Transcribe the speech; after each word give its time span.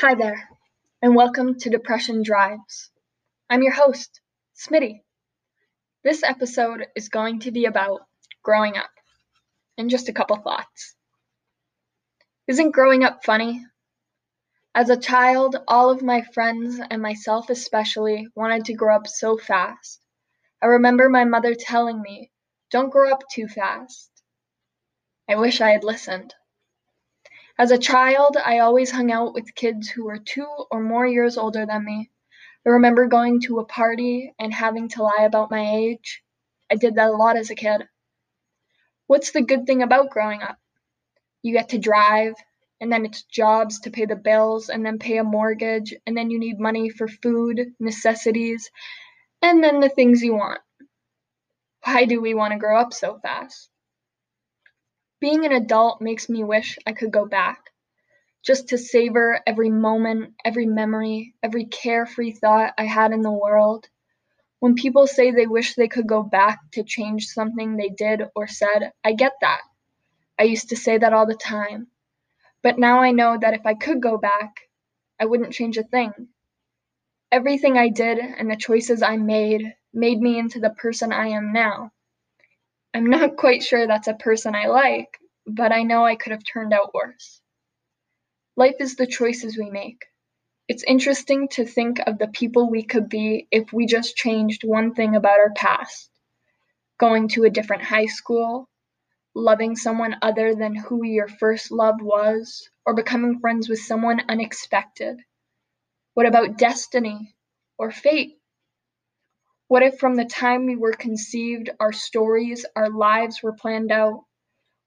Hi 0.00 0.14
there, 0.14 0.48
and 1.02 1.16
welcome 1.16 1.58
to 1.58 1.70
Depression 1.70 2.22
Drives. 2.22 2.88
I'm 3.50 3.64
your 3.64 3.72
host, 3.72 4.20
Smitty. 4.56 5.00
This 6.04 6.22
episode 6.22 6.86
is 6.94 7.08
going 7.08 7.40
to 7.40 7.50
be 7.50 7.64
about 7.64 8.02
growing 8.44 8.76
up 8.76 8.90
and 9.76 9.90
just 9.90 10.08
a 10.08 10.12
couple 10.12 10.36
thoughts. 10.36 10.94
Isn't 12.46 12.70
growing 12.70 13.02
up 13.02 13.24
funny? 13.24 13.66
As 14.72 14.88
a 14.88 14.96
child, 14.96 15.56
all 15.66 15.90
of 15.90 16.00
my 16.00 16.22
friends 16.32 16.78
and 16.92 17.02
myself 17.02 17.50
especially 17.50 18.28
wanted 18.36 18.66
to 18.66 18.74
grow 18.74 18.94
up 18.94 19.08
so 19.08 19.36
fast. 19.36 20.00
I 20.62 20.66
remember 20.66 21.08
my 21.08 21.24
mother 21.24 21.56
telling 21.56 22.00
me, 22.00 22.30
Don't 22.70 22.92
grow 22.92 23.10
up 23.10 23.24
too 23.34 23.48
fast. 23.48 24.12
I 25.28 25.34
wish 25.34 25.60
I 25.60 25.70
had 25.70 25.82
listened. 25.82 26.36
As 27.60 27.72
a 27.72 27.78
child, 27.78 28.36
I 28.36 28.60
always 28.60 28.92
hung 28.92 29.10
out 29.10 29.34
with 29.34 29.56
kids 29.56 29.88
who 29.88 30.04
were 30.04 30.18
two 30.18 30.46
or 30.70 30.80
more 30.80 31.04
years 31.04 31.36
older 31.36 31.66
than 31.66 31.84
me. 31.84 32.08
I 32.64 32.68
remember 32.68 33.08
going 33.08 33.40
to 33.42 33.58
a 33.58 33.64
party 33.64 34.32
and 34.38 34.54
having 34.54 34.88
to 34.90 35.02
lie 35.02 35.24
about 35.24 35.50
my 35.50 35.74
age. 35.74 36.22
I 36.70 36.76
did 36.76 36.94
that 36.94 37.10
a 37.10 37.16
lot 37.16 37.36
as 37.36 37.50
a 37.50 37.56
kid. 37.56 37.88
What's 39.08 39.32
the 39.32 39.42
good 39.42 39.66
thing 39.66 39.82
about 39.82 40.10
growing 40.10 40.40
up? 40.40 40.56
You 41.42 41.52
get 41.52 41.70
to 41.70 41.78
drive, 41.78 42.34
and 42.80 42.92
then 42.92 43.04
it's 43.04 43.24
jobs 43.24 43.80
to 43.80 43.90
pay 43.90 44.06
the 44.06 44.14
bills, 44.14 44.68
and 44.68 44.86
then 44.86 45.00
pay 45.00 45.18
a 45.18 45.24
mortgage, 45.24 45.92
and 46.06 46.16
then 46.16 46.30
you 46.30 46.38
need 46.38 46.60
money 46.60 46.90
for 46.90 47.08
food, 47.08 47.74
necessities, 47.80 48.70
and 49.42 49.64
then 49.64 49.80
the 49.80 49.88
things 49.88 50.22
you 50.22 50.34
want. 50.34 50.60
Why 51.82 52.04
do 52.04 52.20
we 52.20 52.34
want 52.34 52.52
to 52.52 52.58
grow 52.60 52.78
up 52.78 52.92
so 52.92 53.18
fast? 53.18 53.68
Being 55.20 55.44
an 55.44 55.52
adult 55.52 56.00
makes 56.00 56.28
me 56.28 56.44
wish 56.44 56.78
I 56.86 56.92
could 56.92 57.10
go 57.10 57.26
back, 57.26 57.70
just 58.44 58.68
to 58.68 58.78
savor 58.78 59.40
every 59.46 59.70
moment, 59.70 60.34
every 60.44 60.66
memory, 60.66 61.34
every 61.42 61.64
carefree 61.64 62.32
thought 62.32 62.74
I 62.78 62.84
had 62.84 63.12
in 63.12 63.22
the 63.22 63.32
world. 63.32 63.88
When 64.60 64.76
people 64.76 65.06
say 65.08 65.30
they 65.32 65.46
wish 65.46 65.74
they 65.74 65.88
could 65.88 66.06
go 66.06 66.22
back 66.22 66.58
to 66.72 66.84
change 66.84 67.26
something 67.26 67.76
they 67.76 67.88
did 67.88 68.22
or 68.36 68.46
said, 68.46 68.92
I 69.04 69.12
get 69.12 69.32
that. 69.40 69.62
I 70.38 70.44
used 70.44 70.68
to 70.70 70.76
say 70.76 70.98
that 70.98 71.12
all 71.12 71.26
the 71.26 71.34
time. 71.34 71.88
But 72.62 72.78
now 72.78 73.00
I 73.00 73.12
know 73.12 73.38
that 73.40 73.54
if 73.54 73.66
I 73.66 73.74
could 73.74 74.00
go 74.00 74.18
back, 74.18 74.54
I 75.20 75.26
wouldn't 75.26 75.52
change 75.52 75.78
a 75.78 75.82
thing. 75.84 76.12
Everything 77.32 77.76
I 77.76 77.88
did 77.88 78.18
and 78.18 78.50
the 78.50 78.56
choices 78.56 79.02
I 79.02 79.16
made 79.16 79.74
made 79.92 80.20
me 80.20 80.38
into 80.38 80.60
the 80.60 80.70
person 80.70 81.12
I 81.12 81.28
am 81.28 81.52
now. 81.52 81.92
I'm 82.98 83.06
not 83.06 83.36
quite 83.36 83.62
sure 83.62 83.86
that's 83.86 84.08
a 84.08 84.14
person 84.14 84.56
I 84.56 84.66
like, 84.66 85.20
but 85.46 85.70
I 85.70 85.84
know 85.84 86.04
I 86.04 86.16
could 86.16 86.32
have 86.32 86.42
turned 86.42 86.72
out 86.72 86.92
worse. 86.92 87.40
Life 88.56 88.74
is 88.80 88.96
the 88.96 89.06
choices 89.06 89.56
we 89.56 89.70
make. 89.70 90.06
It's 90.66 90.82
interesting 90.82 91.46
to 91.50 91.64
think 91.64 92.00
of 92.08 92.18
the 92.18 92.26
people 92.26 92.68
we 92.68 92.82
could 92.82 93.08
be 93.08 93.46
if 93.52 93.72
we 93.72 93.86
just 93.86 94.16
changed 94.16 94.64
one 94.64 94.94
thing 94.94 95.14
about 95.14 95.38
our 95.38 95.52
past. 95.54 96.10
Going 96.98 97.28
to 97.28 97.44
a 97.44 97.50
different 97.50 97.84
high 97.84 98.06
school, 98.06 98.68
loving 99.32 99.76
someone 99.76 100.16
other 100.20 100.56
than 100.56 100.74
who 100.74 101.04
your 101.04 101.28
first 101.28 101.70
love 101.70 102.00
was, 102.00 102.68
or 102.84 102.96
becoming 102.96 103.38
friends 103.38 103.68
with 103.68 103.78
someone 103.78 104.22
unexpected. 104.28 105.20
What 106.14 106.26
about 106.26 106.58
destiny 106.58 107.36
or 107.78 107.92
fate? 107.92 108.37
What 109.68 109.82
if 109.82 109.98
from 109.98 110.14
the 110.14 110.24
time 110.24 110.64
we 110.64 110.76
were 110.76 110.92
conceived, 110.92 111.68
our 111.78 111.92
stories, 111.92 112.64
our 112.74 112.88
lives 112.88 113.42
were 113.42 113.52
planned 113.52 113.92
out? 113.92 114.24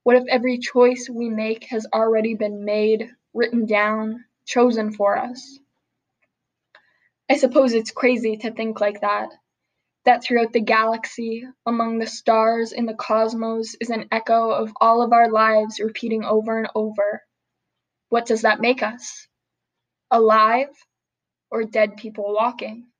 What 0.02 0.16
if 0.16 0.24
every 0.28 0.58
choice 0.58 1.08
we 1.08 1.28
make 1.28 1.66
has 1.66 1.86
already 1.94 2.34
been 2.34 2.64
made, 2.64 3.08
written 3.32 3.66
down, 3.66 4.24
chosen 4.44 4.92
for 4.92 5.16
us? 5.16 5.60
I 7.30 7.36
suppose 7.36 7.74
it's 7.74 7.92
crazy 7.92 8.38
to 8.38 8.50
think 8.50 8.80
like 8.80 9.02
that. 9.02 9.28
That 10.04 10.24
throughout 10.24 10.52
the 10.52 10.60
galaxy, 10.60 11.44
among 11.64 11.98
the 11.98 12.08
stars 12.08 12.72
in 12.72 12.86
the 12.86 12.94
cosmos, 12.94 13.76
is 13.80 13.90
an 13.90 14.08
echo 14.10 14.50
of 14.50 14.72
all 14.80 15.00
of 15.00 15.12
our 15.12 15.30
lives 15.30 15.78
repeating 15.78 16.24
over 16.24 16.58
and 16.58 16.68
over. 16.74 17.22
What 18.08 18.26
does 18.26 18.42
that 18.42 18.60
make 18.60 18.82
us? 18.82 19.28
Alive 20.10 20.74
or 21.52 21.62
dead 21.62 21.96
people 21.96 22.34
walking? 22.34 22.91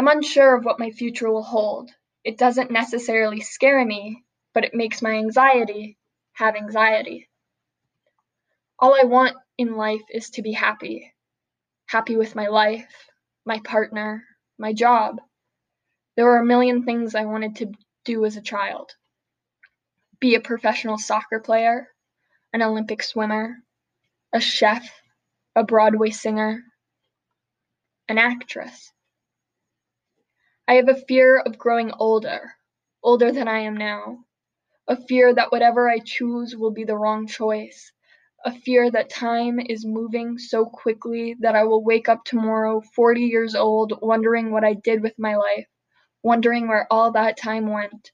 I'm 0.00 0.08
unsure 0.08 0.54
of 0.54 0.64
what 0.64 0.78
my 0.78 0.92
future 0.92 1.30
will 1.30 1.42
hold. 1.42 1.90
It 2.24 2.38
doesn't 2.38 2.70
necessarily 2.70 3.42
scare 3.42 3.84
me, 3.84 4.24
but 4.54 4.64
it 4.64 4.72
makes 4.72 5.02
my 5.02 5.10
anxiety 5.10 5.98
have 6.32 6.56
anxiety. 6.56 7.28
All 8.78 8.98
I 8.98 9.04
want 9.04 9.36
in 9.58 9.76
life 9.76 10.00
is 10.08 10.30
to 10.30 10.42
be 10.42 10.52
happy. 10.52 11.12
Happy 11.86 12.16
with 12.16 12.34
my 12.34 12.46
life, 12.46 13.10
my 13.44 13.60
partner, 13.62 14.24
my 14.58 14.72
job. 14.72 15.20
There 16.16 16.24
were 16.24 16.38
a 16.38 16.46
million 16.46 16.82
things 16.82 17.14
I 17.14 17.26
wanted 17.26 17.56
to 17.56 17.70
do 18.06 18.24
as 18.24 18.38
a 18.38 18.40
child 18.40 18.94
be 20.18 20.34
a 20.34 20.40
professional 20.40 20.96
soccer 20.96 21.40
player, 21.40 21.88
an 22.54 22.62
Olympic 22.62 23.02
swimmer, 23.02 23.56
a 24.32 24.40
chef, 24.40 24.90
a 25.54 25.62
Broadway 25.62 26.08
singer, 26.08 26.62
an 28.08 28.16
actress. 28.16 28.94
I 30.70 30.74
have 30.74 30.88
a 30.88 30.94
fear 30.94 31.36
of 31.36 31.58
growing 31.58 31.90
older, 31.98 32.52
older 33.02 33.32
than 33.32 33.48
I 33.48 33.58
am 33.62 33.76
now. 33.76 34.18
A 34.86 34.94
fear 34.94 35.34
that 35.34 35.50
whatever 35.50 35.90
I 35.90 35.98
choose 35.98 36.54
will 36.54 36.70
be 36.70 36.84
the 36.84 36.96
wrong 36.96 37.26
choice. 37.26 37.90
A 38.44 38.52
fear 38.52 38.88
that 38.88 39.10
time 39.10 39.58
is 39.58 39.84
moving 39.84 40.38
so 40.38 40.64
quickly 40.64 41.34
that 41.40 41.56
I 41.56 41.64
will 41.64 41.82
wake 41.82 42.08
up 42.08 42.22
tomorrow 42.24 42.82
40 42.94 43.22
years 43.22 43.56
old 43.56 43.98
wondering 44.00 44.52
what 44.52 44.62
I 44.62 44.74
did 44.74 45.02
with 45.02 45.18
my 45.18 45.34
life, 45.34 45.66
wondering 46.22 46.68
where 46.68 46.86
all 46.88 47.10
that 47.14 47.36
time 47.36 47.66
went. 47.66 48.12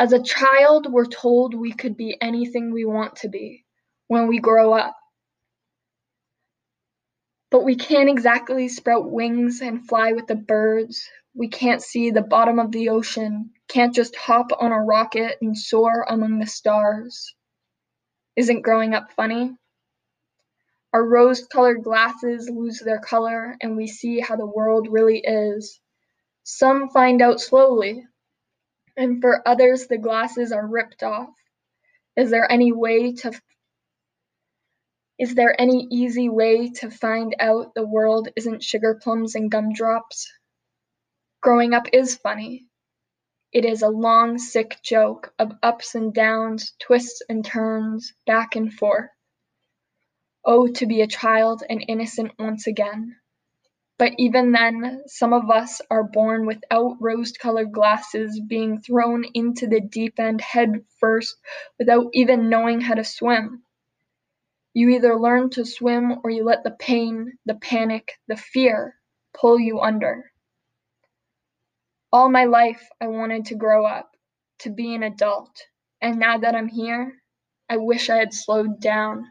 As 0.00 0.12
a 0.12 0.20
child, 0.20 0.92
we're 0.92 1.06
told 1.06 1.54
we 1.54 1.72
could 1.72 1.96
be 1.96 2.20
anything 2.20 2.72
we 2.72 2.84
want 2.84 3.14
to 3.18 3.28
be 3.28 3.64
when 4.08 4.26
we 4.26 4.40
grow 4.40 4.72
up. 4.72 4.96
But 7.50 7.64
we 7.64 7.74
can't 7.74 8.08
exactly 8.08 8.68
sprout 8.68 9.10
wings 9.10 9.60
and 9.60 9.86
fly 9.88 10.12
with 10.12 10.28
the 10.28 10.36
birds. 10.36 11.08
We 11.34 11.48
can't 11.48 11.82
see 11.82 12.10
the 12.10 12.22
bottom 12.22 12.58
of 12.58 12.72
the 12.72 12.88
ocean, 12.88 13.52
can't 13.68 13.94
just 13.94 14.16
hop 14.16 14.50
on 14.58 14.72
a 14.72 14.82
rocket 14.82 15.38
and 15.40 15.56
soar 15.56 16.04
among 16.08 16.38
the 16.38 16.46
stars. 16.46 17.34
Isn't 18.36 18.62
growing 18.62 18.94
up 18.94 19.12
funny? 19.12 19.56
Our 20.92 21.06
rose 21.06 21.46
colored 21.46 21.84
glasses 21.84 22.50
lose 22.50 22.80
their 22.80 22.98
color 22.98 23.56
and 23.60 23.76
we 23.76 23.86
see 23.86 24.18
how 24.18 24.36
the 24.36 24.46
world 24.46 24.88
really 24.90 25.20
is. 25.20 25.80
Some 26.42 26.88
find 26.88 27.22
out 27.22 27.40
slowly, 27.40 28.06
and 28.96 29.20
for 29.20 29.46
others, 29.46 29.86
the 29.86 29.98
glasses 29.98 30.50
are 30.52 30.66
ripped 30.66 31.02
off. 31.04 31.30
Is 32.16 32.30
there 32.30 32.50
any 32.50 32.72
way 32.72 33.12
to 33.14 33.32
is 35.18 35.34
there 35.34 35.54
any 35.60 35.86
easy 35.90 36.28
way 36.30 36.70
to 36.70 36.90
find 36.90 37.36
out 37.38 37.74
the 37.74 37.86
world 37.86 38.30
isn't 38.36 38.64
sugar 38.64 38.98
plums 39.02 39.34
and 39.34 39.50
gumdrops? 39.50 40.32
Growing 41.42 41.72
up 41.72 41.86
is 41.92 42.16
funny. 42.16 42.66
It 43.52 43.64
is 43.64 43.80
a 43.80 43.88
long, 43.88 44.36
sick 44.36 44.76
joke 44.82 45.32
of 45.38 45.52
ups 45.62 45.94
and 45.94 46.12
downs, 46.12 46.74
twists 46.78 47.22
and 47.30 47.42
turns, 47.42 48.12
back 48.26 48.56
and 48.56 48.72
forth. 48.72 49.08
Oh, 50.44 50.68
to 50.68 50.86
be 50.86 51.00
a 51.00 51.06
child 51.06 51.62
and 51.68 51.82
innocent 51.88 52.32
once 52.38 52.66
again. 52.66 53.16
But 53.98 54.12
even 54.18 54.52
then, 54.52 55.02
some 55.06 55.32
of 55.32 55.50
us 55.50 55.80
are 55.90 56.04
born 56.04 56.46
without 56.46 56.98
rose 57.00 57.32
colored 57.32 57.72
glasses, 57.72 58.38
being 58.46 58.82
thrown 58.82 59.24
into 59.34 59.66
the 59.66 59.80
deep 59.80 60.20
end 60.20 60.42
head 60.42 60.84
first 60.98 61.36
without 61.78 62.10
even 62.12 62.50
knowing 62.50 62.82
how 62.82 62.94
to 62.94 63.04
swim. 63.04 63.62
You 64.74 64.90
either 64.90 65.18
learn 65.18 65.50
to 65.50 65.64
swim 65.64 66.20
or 66.22 66.30
you 66.30 66.44
let 66.44 66.64
the 66.64 66.70
pain, 66.70 67.38
the 67.46 67.54
panic, 67.54 68.12
the 68.28 68.36
fear 68.36 68.94
pull 69.32 69.58
you 69.58 69.80
under. 69.80 70.30
All 72.12 72.28
my 72.28 72.44
life, 72.44 72.88
I 73.00 73.06
wanted 73.06 73.46
to 73.46 73.54
grow 73.54 73.86
up, 73.86 74.10
to 74.60 74.70
be 74.70 74.94
an 74.94 75.02
adult. 75.04 75.62
And 76.02 76.18
now 76.18 76.38
that 76.38 76.54
I'm 76.56 76.68
here, 76.68 77.14
I 77.68 77.76
wish 77.76 78.10
I 78.10 78.16
had 78.16 78.34
slowed 78.34 78.80
down. 78.80 79.26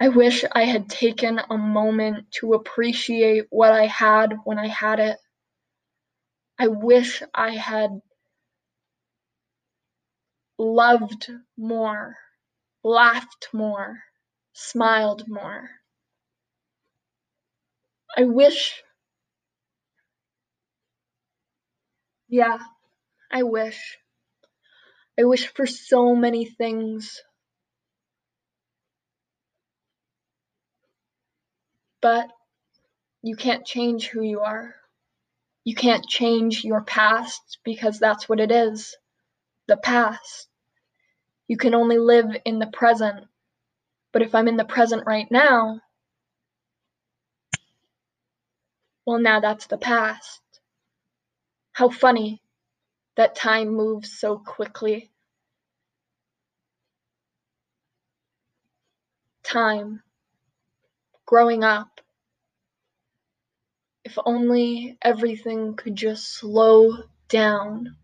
I 0.00 0.08
wish 0.08 0.44
I 0.52 0.64
had 0.64 0.88
taken 0.88 1.38
a 1.38 1.58
moment 1.58 2.32
to 2.40 2.54
appreciate 2.54 3.46
what 3.50 3.72
I 3.72 3.86
had 3.86 4.34
when 4.44 4.58
I 4.58 4.66
had 4.68 4.98
it. 4.98 5.18
I 6.58 6.68
wish 6.68 7.22
I 7.34 7.50
had 7.56 7.90
loved 10.58 11.30
more, 11.56 12.16
laughed 12.84 13.48
more, 13.52 14.02
smiled 14.52 15.28
more. 15.28 15.70
I 18.16 18.24
wish 18.24 18.82
Yeah, 22.30 22.58
I 23.32 23.44
wish. 23.44 23.98
I 25.18 25.24
wish 25.24 25.48
for 25.48 25.66
so 25.66 26.16
many 26.16 26.46
things. 26.46 27.20
But 32.02 32.28
you 33.22 33.36
can't 33.36 33.66
change 33.66 34.08
who 34.08 34.22
you 34.22 34.40
are. 34.40 34.74
You 35.64 35.74
can't 35.74 36.06
change 36.06 36.64
your 36.64 36.82
past 36.82 37.58
because 37.64 37.98
that's 37.98 38.28
what 38.28 38.40
it 38.40 38.52
is 38.52 38.96
the 39.68 39.76
past. 39.78 40.48
You 41.48 41.56
can 41.56 41.74
only 41.74 41.98
live 41.98 42.26
in 42.44 42.58
the 42.58 42.68
present. 42.68 43.26
But 44.12 44.22
if 44.22 44.34
I'm 44.34 44.48
in 44.48 44.56
the 44.56 44.64
present 44.64 45.04
right 45.06 45.30
now, 45.30 45.80
well, 49.06 49.18
now 49.20 49.40
that's 49.40 49.66
the 49.66 49.78
past. 49.78 50.40
How 51.72 51.88
funny 51.88 52.42
that 53.16 53.34
time 53.34 53.68
moves 53.68 54.18
so 54.18 54.38
quickly. 54.38 55.10
Time. 59.42 60.02
Growing 61.26 61.64
up. 61.64 62.00
If 64.04 64.18
only 64.24 64.98
everything 65.02 65.76
could 65.76 65.96
just 65.96 66.34
slow 66.34 67.04
down. 67.28 67.96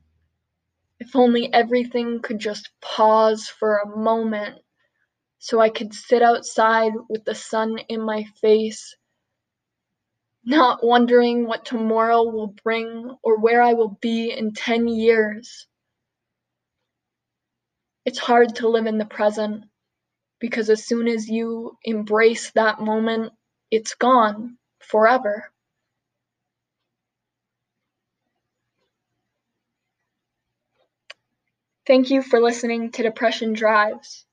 If 1.01 1.17
only 1.17 1.53
everything 1.53 2.21
could 2.21 2.39
just 2.39 2.71
pause 2.81 3.49
for 3.49 3.79
a 3.79 3.97
moment 3.97 4.61
so 5.39 5.61
I 5.61 5.69
could 5.71 5.93
sit 5.95 6.23
outside 6.23 6.93
with 7.09 7.25
the 7.25 7.35
sun 7.35 7.79
in 7.89 8.01
my 8.01 8.25
face, 8.41 8.97
not 10.47 10.85
wondering 10.85 11.47
what 11.47 11.65
tomorrow 11.65 12.23
will 12.23 12.55
bring 12.63 13.17
or 13.23 13.41
where 13.41 13.61
I 13.61 13.73
will 13.75 13.99
be 14.01 14.31
in 14.31 14.55
10 14.55 14.87
years. 14.87 15.67
It's 18.05 18.21
hard 18.21 18.55
to 18.57 18.69
live 18.69 18.87
in 18.87 18.99
the 18.99 19.05
present 19.05 19.65
because 20.41 20.71
as 20.71 20.87
soon 20.87 21.09
as 21.09 21.29
you 21.29 21.77
embrace 21.85 22.53
that 22.53 22.81
moment, 22.81 23.33
it's 23.73 23.97
gone 23.97 24.57
forever. 24.79 25.51
Thank 31.87 32.11
you 32.11 32.23
for 32.23 32.41
listening 32.41 32.93
to 32.93 33.03
Depression 33.03 33.53
Drives. 33.53 34.25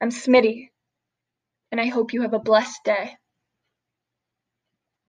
I'm 0.00 0.10
Smitty, 0.10 0.70
and 1.70 1.80
I 1.80 1.86
hope 1.86 2.12
you 2.12 2.22
have 2.22 2.34
a 2.34 2.38
blessed 2.38 2.80
day. 2.84 3.16